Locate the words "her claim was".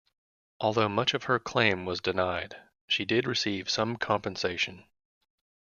1.25-2.01